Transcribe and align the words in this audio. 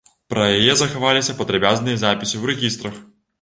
Пра 0.33 0.45
яе 0.53 0.73
захаваліся 0.79 1.35
падрабязныя 1.41 2.01
запісы 2.05 2.33
ў 2.37 2.43
рэгістрах. 2.53 2.99